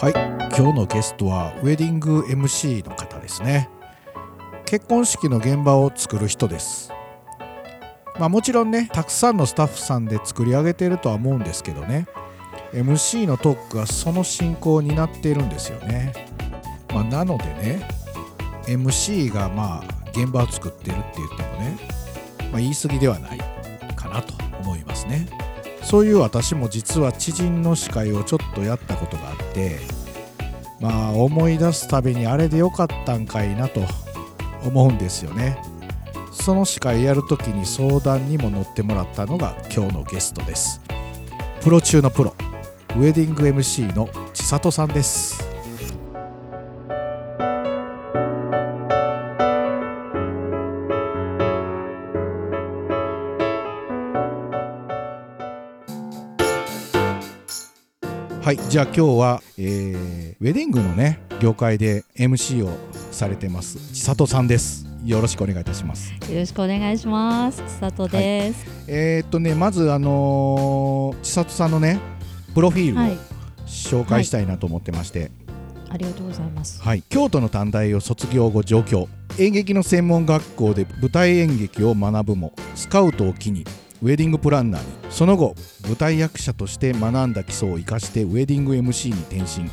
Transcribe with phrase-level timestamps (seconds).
[0.00, 0.12] はい。
[0.56, 3.68] 今日のゲストはウェディング MC の方ですね。
[4.64, 6.92] 結婚式の現場を作る人です。
[8.16, 12.06] まあもちろんねたくさんのスタッフさんで作り上げてるとは思うんですけどね。
[12.72, 16.12] MC のトークがその進行を担っているんですよね、
[16.94, 17.88] まあ、なのでね
[18.66, 21.78] MC がまあ現場を作ってるって言ってもね、
[22.52, 23.38] まあ、言い過ぎではない
[23.96, 25.26] かなと思いますね。
[25.88, 29.78] そういう私も実は知人の司会をちょっとやったことがあって
[30.80, 33.80] まあ思い出すたびにあれでよかったんかいなと
[34.66, 35.58] 思うんですよね。
[36.30, 40.82] その司会やる時に相談にも乗ってもらったのが今日のゲストです。
[41.62, 42.34] プロ中のプロ
[42.90, 45.47] ウェディング MC の千里さんです。
[58.48, 62.70] はいじゃあ今日は、えー、ウェディングのね業界で MC を
[63.12, 64.86] されてます千里さんです。
[65.04, 66.14] よろしくお願いいたします。
[66.14, 67.58] よろしくお願いします。
[67.58, 72.00] 千里です、はい、えー、っとねまずあのー、千里さんのね
[72.54, 73.18] プロフィールを
[73.66, 75.30] 紹介したいなと思ってまして、はい。
[75.90, 79.10] ありがとうございます、はい、京都の短大を卒業後上京。
[79.38, 83.66] 演劇の専門学校で舞台演劇を学ぶもスカウトを機に
[84.00, 85.54] ウェディングプランナーにその後
[85.84, 89.68] 舞台役者として学んだ基礎を生かしてウェディング MC に転身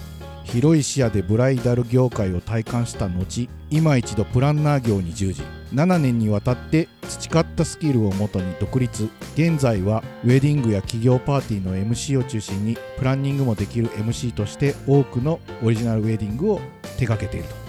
[0.46, 16.62] 広い視野でブライダル業界を体感した後今一度プランナー業に従事7年にわたって培ったスキルをもとに独立現在はウェディングや企業パーティーの MC を中心にプランニングもできる MC として多くのオリジナルウェディングを
[16.98, 17.65] 手掛けていると。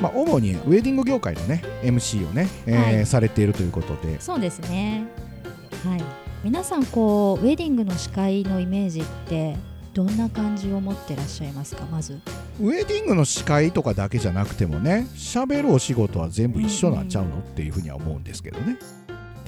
[0.00, 4.20] まあ、主にウェディング業界のね MC をね、えーはい、されているということで。
[4.20, 5.04] そうですね。
[5.84, 6.02] はい。
[6.42, 9.56] 皆さんこうウェディングの司会のイメージって
[9.92, 11.84] どんな感じを持ってらっしゃいますか？
[11.92, 12.18] まず。
[12.60, 17.38] ウェディングの司会とかだけじゃなくてもね喋るお仕事は全部一緒なんちゃうの？
[17.38, 18.78] っていうふうには思うんですけどね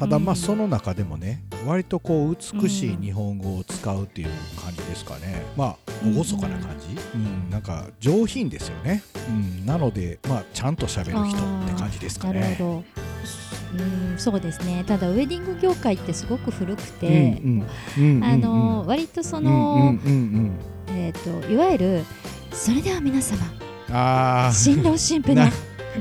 [0.03, 4.29] ただまあその中でもね割とこう美しい日本語を使うっていう
[4.61, 5.45] 感じですかね。
[5.57, 12.41] まあ厳かな感じ、うん、なんか上品ですよね、うん、なのでまあちゃんと喋る人って感じですかね。
[12.41, 12.85] なるほど。
[13.79, 14.83] うんそうですね。
[14.85, 17.41] ただウェディング業界ってすごく古くて、
[18.23, 19.97] あの割とその、
[20.89, 22.05] えっ、といわゆる
[22.51, 25.47] それでは皆様新郎新婦の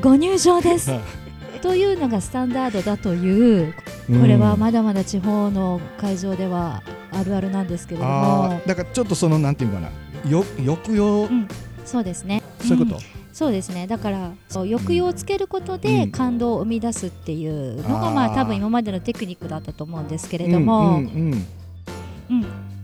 [0.01, 0.91] ご入場です。
[1.61, 3.75] というのがスタンダードだという
[4.07, 6.81] これはまだまだ地方の会場では
[7.11, 8.61] あるあるなんですけれども。
[8.65, 9.89] だからちょっとそのなんていうかな。
[10.29, 11.47] よ抑揚、うん、
[11.85, 12.43] そうですね。
[12.59, 13.01] そういうこと、うん。
[13.33, 13.87] そうですね。
[13.87, 21.45] だからそう抑揚をつけることで感動を生み出すっていうのが、うん、まあ多分今までのテクニックだったと思うんですけれども、うん、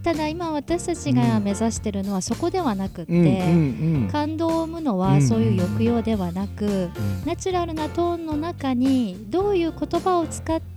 [0.03, 3.43] ただ今私たちが目指しているのはそこではなくて、
[4.11, 6.89] 感動を生むのはそういう抑揚ではなく、
[7.25, 10.76] ナチュラルなトーンの中にどういう言葉を使って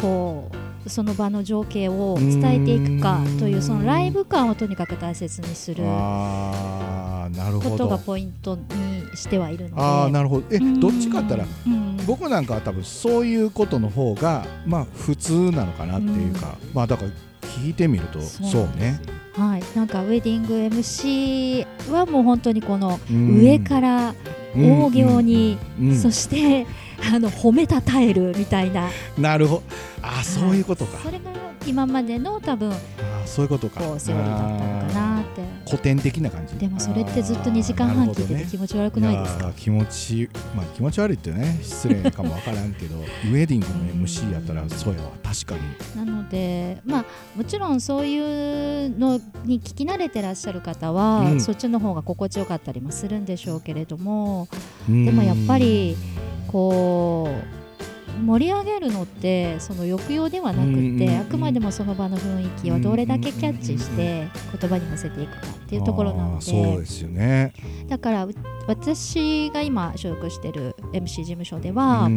[0.00, 0.50] こ
[0.84, 9.82] うその場の情景を伝えていくかというそのライブ感をとにかく大切にすることがポイントにしてはいるので。
[9.82, 10.46] あなるほど。
[10.50, 11.44] えどっちかったら
[12.06, 17.10] 僕なんかは多分そういうことの方がまあ普通なのかなっていうかまあだから
[17.42, 19.00] 聞いてみるとそうね。
[19.34, 24.14] はい、なんかウェディング MC はもう本当にこの上から
[24.54, 25.58] 大行に、
[25.98, 26.66] そして
[27.14, 28.88] あの褒めたたえるみたいな。
[29.18, 29.62] なるほど。
[30.02, 30.98] あ、そういうことか。
[31.02, 31.24] それが
[31.66, 32.70] 今までの多分。
[32.70, 32.76] あ、
[33.26, 33.80] そういうことか。
[33.98, 35.01] セオリーだったのかな
[35.42, 35.70] って。
[35.70, 36.56] 古典的な感じ？
[36.56, 39.46] でもそれってずっと2時間半聞いてて気持ち悪くないですか？
[39.48, 46.04] ね、気持ちまあ気持ち悪いってね失礼かもわからんけど ウェディングの MC やったらそうやわ確かに。
[46.06, 47.04] なのでまあ
[47.36, 48.18] もちろんそうい
[48.86, 54.48] うのに聞き慣れてらっしゃる方は、うん、そっちの方が心地よかったりもするんでしょうけれども、
[54.88, 55.96] でもやっぱり。
[56.48, 57.61] こう
[58.24, 64.28] 盛り上げるのってその抑揚ではなくてあくまでもその場の雰囲気をどれだけキャッチして
[64.58, 66.44] 言葉に乗せていくかっていうところなので。
[66.44, 67.52] そうですよね。
[67.88, 68.28] だから
[68.66, 72.08] 私が今所属している MC 事務所では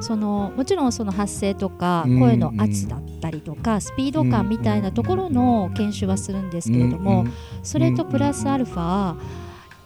[0.00, 7.26] そのもちろんその発声とか声の圧だったりとかスピード感みたいなところの研修はするんですけれども
[7.62, 9.16] それとプラスアルファ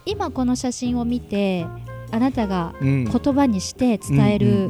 [0.05, 1.65] 今この写真を見て
[2.11, 4.69] あなたが言葉にして伝える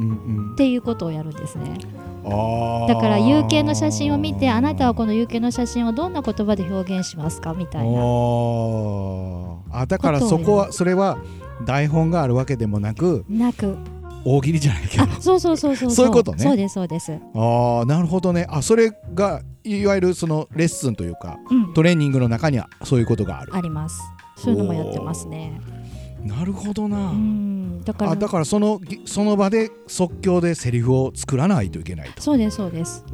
[0.52, 1.78] っていうことをやるんですね。
[2.24, 8.00] だから有形の写真を見てあなたはこの有形の写真をどんな言葉で表現しますかみたいな。
[9.80, 11.18] あだからそこはそれは
[11.66, 13.76] 台本があるわけでもなくなく。
[14.24, 15.06] 大喜利じゃないけど。
[15.20, 16.06] そうそうそうそうそう。
[16.06, 16.38] いうことね。
[16.38, 17.18] そうですそうです。
[17.34, 18.46] ああなるほどね。
[18.48, 23.56] あそれがいわゆるそのレッスンというか、うん、トレーニングの中にはそういうことがある。
[23.56, 24.00] あります。
[24.36, 25.60] そういうのもやってますね
[26.24, 28.16] なるほどな、うん、だから。
[28.16, 32.22] だからそのその場で即興でセリフを作らないといけないと。
[32.22, 33.04] そうですそうです。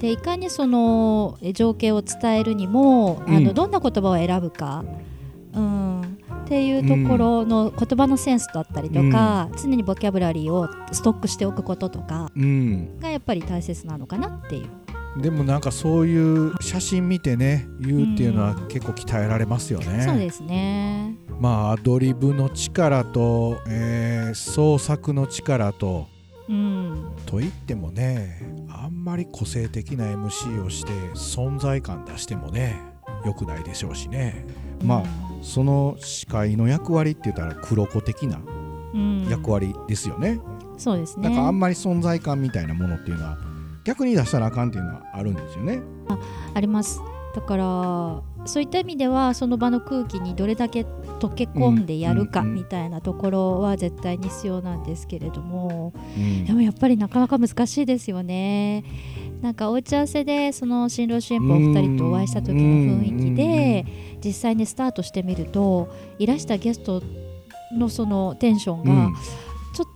[0.00, 4.84] でいかにその情景を伝えるにも、あのどんな言葉を選ぶか、
[5.54, 6.04] うん、っ
[6.48, 12.32] ていうところの言葉のセンスだったりとか、うん、常にボキャブラリーをストックしておくこととか
[13.00, 14.81] がやっぱり大切なのかなっていう。
[15.16, 19.86] でもなんかそういう写真見てね言うっていうのは結構鍛えられますよね。
[19.86, 26.06] うん、そうですねまあアドリブの力と、えー、創作の力と、
[26.48, 32.80] うん、と言ってもねあんまり個性的な MC をして存在感出してもね
[33.26, 34.46] 良くないでしょうしね。
[34.82, 35.04] まあ、
[35.42, 38.40] その司会の役割って言ったら黒子的な
[39.28, 40.40] 役割ですよね。
[40.72, 43.51] うん、そうですねなんかあんまり存在感みたいなものっていうのは
[43.84, 45.80] 逆に出したらあかんっていうのはあるんですよね。
[46.08, 46.18] あ
[46.54, 47.00] あります。
[47.34, 50.82] だからそういった意味ではその場の空気にどれだけ
[51.18, 58.84] 溶け込んでやるかみたいなところは絶対に必要なんですけれども、うん、でもやっぱりなかなか難しいですよね。
[59.40, 63.86] なんかお打ち合わせでその新郎新婦お二人とお会いした時の雰囲気で
[64.24, 65.88] 実際にスタートしてみると
[66.18, 67.02] いらしたゲスト
[67.76, 69.10] のそのテンションが、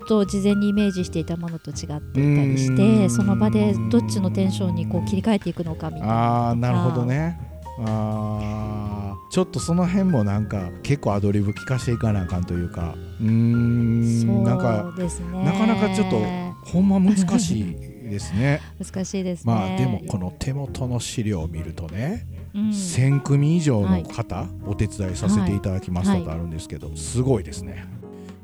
[0.07, 7.39] と事前にイメージしていたものと違っていたりしてその場でどっちのテンションにこう切り替えていくのかみたいなあなるほどね。
[7.79, 12.95] あちょっとその辺もなんか結構アドリブ聞かしていかなあかんというか。
[13.21, 14.45] うん。
[14.45, 16.21] なんか、ね、なかなかちょっと
[16.65, 17.75] ほんま難しい
[18.09, 18.61] ですね。
[18.83, 19.53] 難しいですね。
[19.53, 27.87] まあでもこの手元の資料を見るとね、うん、1000組以上の方、はい、お手伝いさせていただきましたとあるんですけど、はい、すごいですね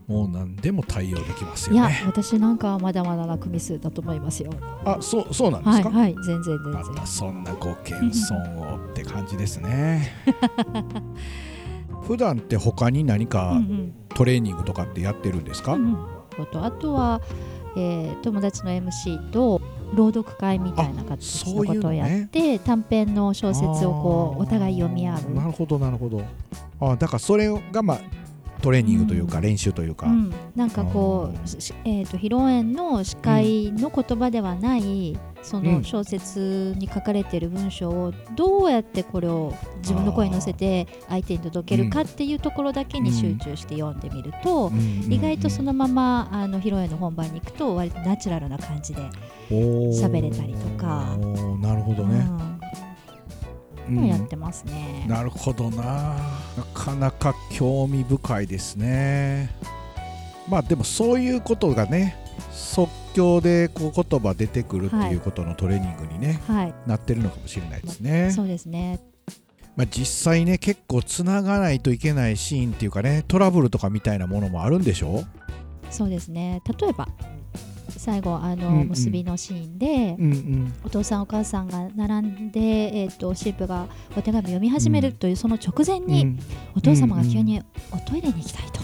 [0.09, 1.81] もう何でも対応できますよね。
[1.81, 4.51] いや、私なんかはまだまだな組数だと思いますよ。
[4.85, 5.91] あ、そう、そうなんですか？
[5.91, 6.73] はい、はい、全然全然。
[6.73, 7.99] またそんなご謙
[8.35, 10.11] 遜をって感じですね。
[12.07, 13.61] 普段って他に何か
[14.15, 15.75] トレーニングとかってやってるんですか？
[15.75, 17.21] うんうん、あとは、
[17.77, 19.61] えー、友達の MC と
[19.95, 25.31] 朗読会みたいな形のことをやって、ね、短編の小説をこうお互い読み合う。
[25.35, 26.23] なるほどなるほど。
[26.81, 28.01] あ、だからそれがまあ
[28.63, 31.37] トレーニングというか、練習というか、うん、なんかこう、
[31.85, 44.71] えーと、披露宴の司会の言葉ではない、その小説に書かれている文章をどうやってこれを自分の声に乗せて相手に届けるかっていうところだけに集中して読んでみると、
[45.09, 49.03] 意外とそのままあの披露宴の本番に行くと割とナチュラルな感じで
[49.51, 51.17] 喋れたりとか。
[51.61, 52.37] なるほどね、うん。
[52.37, 52.52] も
[53.91, 56.17] やってますね、うん、なるほどな。
[56.57, 59.51] なかなか興味深いですね。
[60.49, 62.17] まあでもそういうことがね
[62.51, 68.31] 即興でこう言葉出てくるっていうことのトレーニングにね、はい、なってるのかもしれないですね。
[68.31, 69.01] そうですね。
[69.75, 75.25] まあ、実際ね結構つながないといけないシーンっていうかねトラブルとかみたいなものもあるんでしょ？
[75.91, 76.61] そうですね。
[76.79, 77.09] 例えば
[78.03, 86.39] 最後あの、うんうん、結びのシーンで、うんうん、お父さんお母さんが並んで、えーと、神父がお手紙を読み始めるというその直前に、うん、
[86.77, 87.63] お父様が急に
[87.93, 88.82] おトイレに行きたいと。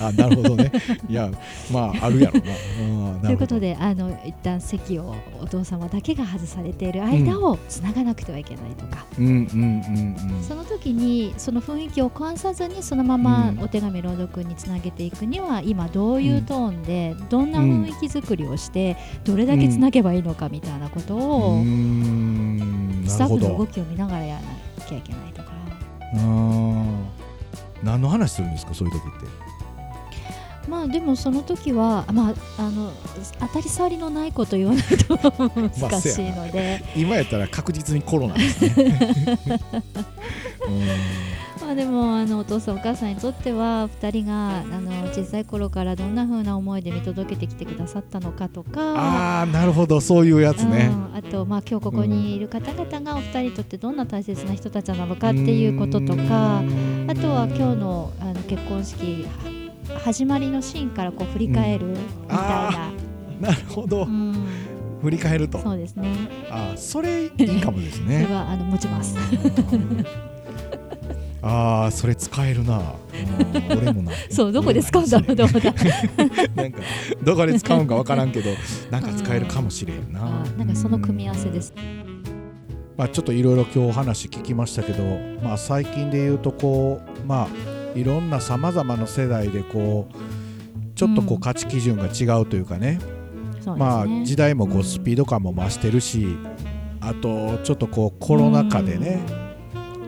[0.00, 0.72] あなるほどね。
[1.08, 1.30] いや
[1.70, 21.62] まああるやろな、うん、ということであの一旦席をお父様だけが外されている間をつながなくてはいけないとか、うんうんうんうん、その時にその雰囲気を壊さずにそのままお手紙朗読につなげていくには今どういうトーンでどんな雰囲気作りをしてどれだけつなげばいいのかみたいなことを
[23.06, 24.48] スタッフの動きを見ながらやらな
[24.86, 25.50] きゃいけないとか。
[27.82, 29.26] 何の話するんですかそういう時って。
[30.70, 32.92] まあでもその時は、まあ、あの
[33.40, 38.98] 当たり障りのないこと言わないと難しいので、まあ、今やったら確実にコロナですね。
[41.60, 48.80] まあでもあのお父さんお母さんにとっては2人があの小さい頃からどんなふうな思いで見届けてきてくださったのかとか。
[48.80, 50.00] ああなるほど。
[50.00, 56.62] そういうやつね、うん、あとまあ今日ここにいる方々がお二人にとってどんな大切な人たちなのかっていうこととか。
[57.10, 59.26] あとは今日のあの結婚式
[59.98, 61.96] 始まりのシーンからこう振り返るみ
[62.28, 62.90] たいな、
[63.38, 64.34] うん、 なるほど、うん、
[65.02, 65.58] 振り返ると。
[65.58, 66.08] そうですね。
[66.50, 68.22] あそれいいかもですね。
[68.24, 69.16] それはあの持ちます。
[71.42, 72.82] ああそれ使えるな。
[73.70, 75.72] 俺もなそうどこで使うんだろうと思った。
[76.54, 76.82] なんか
[77.22, 78.50] どこで使うんか分からんけど
[78.90, 81.72] なんか使えるかもしれんな、うん、なんかその組み合わせです、
[82.96, 85.02] まあ、ちょっといろいろ今日話聞きましたけど、
[85.42, 90.14] まあ、最近で言うとこうまあいろんなさまざまな世代でこう
[90.94, 92.98] ちょっとこう価値基準が違うというかね。
[93.66, 96.36] うん、まあ時代もこうスピード感も増してるし、
[97.00, 99.20] あとちょっとこうコロナ禍でね、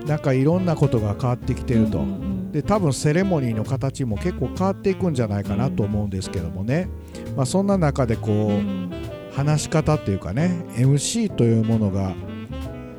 [0.07, 6.89] なんかいろんなことが変わってきてると、うんうん、で多分セレモニーの形も結構変わっていくんじゃないかなと思うんですけどもね、
[7.37, 12.15] まあ、そんな中でこう、話し方っていうかね MC というものが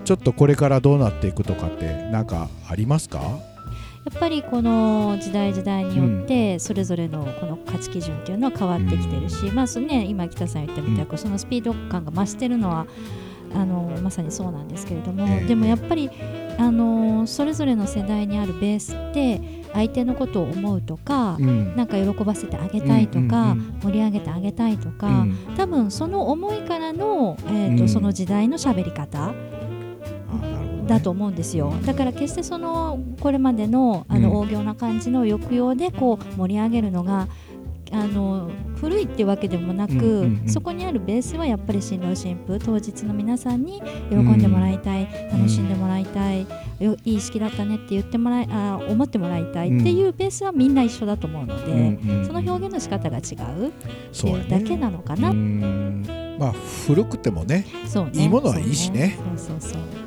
[0.04, 3.22] ちょっとこれからどうなっていくとかって何かありますか？
[4.06, 12.86] やっぱりこの時代時代によってそれぞれのこの価値基準っていうのは変わってきてるし、うん、まあね、今北さん言ったみたく、そのスピード感が増してるのは
[13.56, 16.10] あのまさにそうなんですけれども、えー、でもやっぱり
[16.58, 19.42] あのそれぞれの世代にあるベースって
[19.74, 29.34] 相手のことを思うとか、うん、なんか喜ばせてあげたいとか、盛り上げてあげたいとか、うん、多分その思いからの、えーと、その時代の喋り方
[30.88, 31.74] だと思うんですよ。
[31.86, 37.28] だから決してそのこれまでのあの大行な感じの抑揚でこう盛り上げるのが
[37.94, 46.48] あの古いっていうわけでもなく、うんうんうん、そこにあるベースはやっぱり新郎新婦当日の皆さんに喜んでもらいたい、うん、楽しんでもらいたい、
[47.06, 53.22] いい式だったねって言ってもらいあ思ってもらいたいっていうベースはみんな一緒だと思うので、うんうん、その表現の仕方が違
[53.60, 53.72] うっ
[54.12, 55.32] ていうだけなのかな。
[55.32, 56.54] ね、まあ
[56.88, 59.20] 古くてもね、ね、いいものはいいしね。
[59.38, 60.03] そうそうそう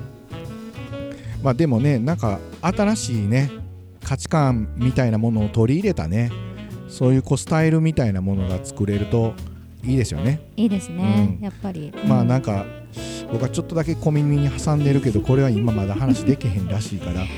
[1.46, 3.52] まあでもねなんか新しいね
[4.02, 6.32] 価値観みたいなものを取り入れたね
[6.88, 9.32] そういうこうスタイルみたいなものが作れると
[9.84, 10.40] いいですよね。
[10.56, 11.92] いいですね、うん、やっぱり。
[12.08, 12.66] まあなんか、
[13.30, 17.28] 僕はちょっとだけ小耳に挟んでるけどこれは今まだ話できへんらしいから、ね、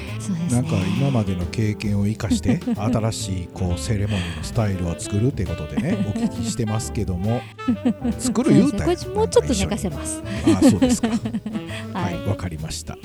[0.50, 7.40] なんか今までの経験を生かして 新しいこうセレモニーのスタイルを作るっていうことでね お聞きしてますけども
[8.18, 10.22] 作る言うたらもうちょっと寝かせます。
[10.56, 11.08] あそうですか。
[11.08, 12.96] はいわ、はい、かりました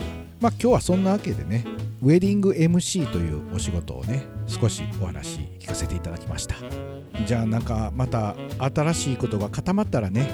[0.44, 1.64] まあ今日はそんなわけでね
[2.02, 6.56] ウェディング MC というお仕事をね少しお話聞かせていただきました。
[7.26, 10.28] じゃあなんかまた新しいことが固まったらね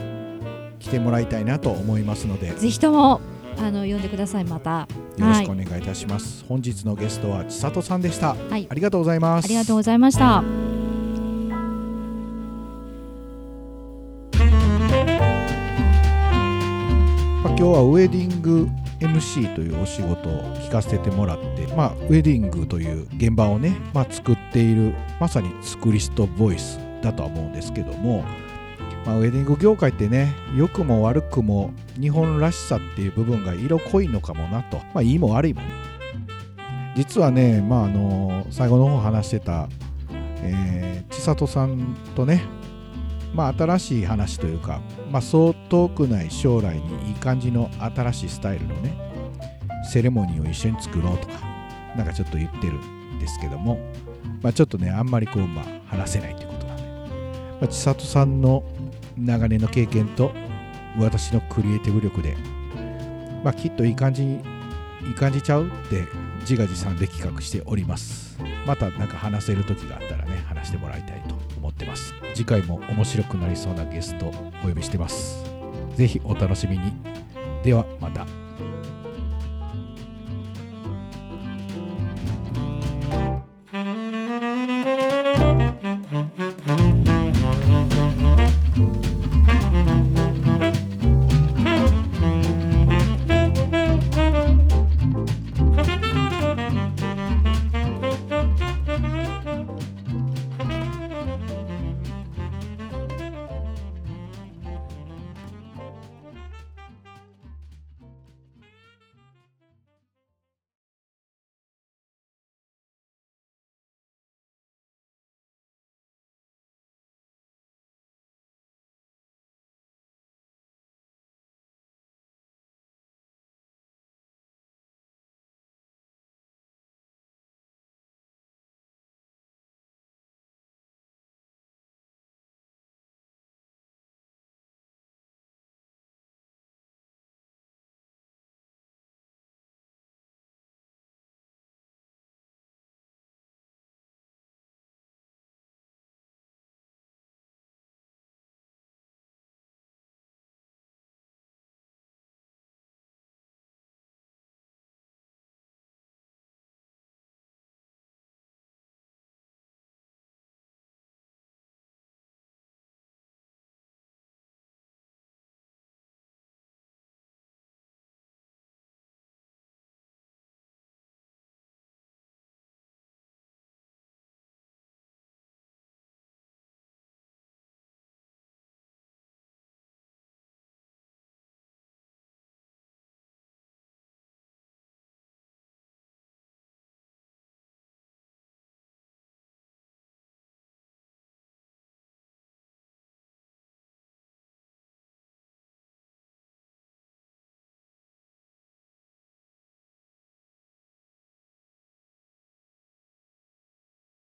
[0.80, 2.54] 来てもらいたいなと思いますので。
[2.54, 3.22] ぜひとも
[3.60, 4.88] あの呼んでくださいまた。
[5.18, 9.46] よろしくお願いいたします、はい、本日のゲストは千里さんでした、はい、ありがとうございます。
[9.46, 10.44] ありがとうございました。
[17.44, 18.70] 今日はウェディング
[19.00, 28.24] MC というお仕事を聞かせてもらって、まあ、ウェディングという現場をね、まあ、作っているまさにスクリストボイスだとは思うんですけども、
[29.06, 35.62] まあ、ウェディング業界ってね良くも悪くも日本らしさっていう部分が色濃いのかもなと、まあ、いいも悪いも
[36.96, 39.70] 実はね、まあ、あの最後の方話してた、
[40.42, 42.44] えー、千里さんとね
[43.34, 44.82] まあ、新しい話というか、
[45.12, 48.98] まあ、そう遠くない将来にいい感じの新しいスタイルのね
[49.92, 51.34] セレモニーを一緒に作ろうとか
[51.96, 53.80] なんかちょっと言ってるんですけども、
[54.42, 58.64] まあ、ちょっとねあんまりこう、まあ、話せないということなんで、まあ、千里さんの
[59.18, 60.32] 長年の経験と
[60.98, 62.36] 私のクリエイティブ力で、
[63.44, 64.42] まあ、きっといい感じに
[65.08, 66.08] いい感じちゃうって
[66.42, 68.38] 自画自賛で企画しております。
[68.66, 71.36] また何か話せる時があったらね話してもらいたいと
[71.80, 72.14] ってます。
[72.36, 74.28] 次回も面白くなりそうなゲスト
[74.64, 75.44] お呼びしてます。
[75.96, 76.92] 是非お楽しみに。
[77.64, 78.39] ではまた。